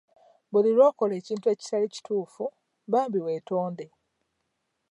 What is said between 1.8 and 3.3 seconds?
kituufu, bambi